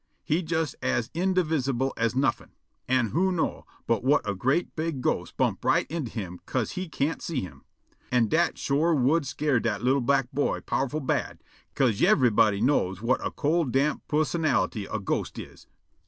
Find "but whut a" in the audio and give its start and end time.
3.85-4.33